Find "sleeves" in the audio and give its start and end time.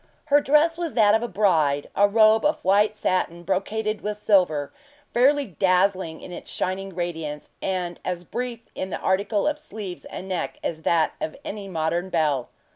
9.59-10.05